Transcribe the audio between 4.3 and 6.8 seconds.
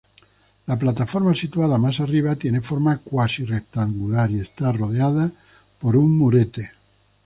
y está rodeada por un murete.